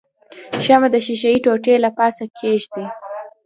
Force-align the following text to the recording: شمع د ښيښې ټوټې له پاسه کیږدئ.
شمع 0.65 0.87
د 0.91 0.95
ښيښې 1.05 1.31
ټوټې 1.43 1.75
له 1.83 1.89
پاسه 1.97 2.23
کیږدئ. 2.37 2.85